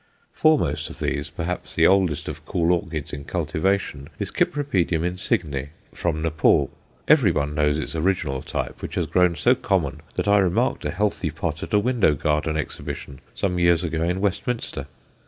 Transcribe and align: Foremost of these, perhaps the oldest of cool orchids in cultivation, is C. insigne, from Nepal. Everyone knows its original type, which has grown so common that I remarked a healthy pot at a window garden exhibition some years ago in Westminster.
Foremost 0.33 0.89
of 0.89 0.97
these, 0.97 1.29
perhaps 1.29 1.75
the 1.75 1.85
oldest 1.85 2.27
of 2.27 2.43
cool 2.43 2.71
orchids 2.73 3.13
in 3.13 3.23
cultivation, 3.23 4.09
is 4.17 4.29
C. 4.35 4.43
insigne, 4.89 5.69
from 5.93 6.23
Nepal. 6.23 6.71
Everyone 7.07 7.53
knows 7.53 7.77
its 7.77 7.95
original 7.95 8.41
type, 8.41 8.81
which 8.81 8.95
has 8.95 9.05
grown 9.05 9.35
so 9.35 9.53
common 9.53 10.01
that 10.15 10.27
I 10.27 10.39
remarked 10.39 10.85
a 10.85 10.89
healthy 10.89 11.29
pot 11.29 11.61
at 11.61 11.75
a 11.75 11.77
window 11.77 12.15
garden 12.15 12.57
exhibition 12.57 13.21
some 13.35 13.59
years 13.59 13.83
ago 13.83 14.01
in 14.01 14.21
Westminster. 14.21 14.87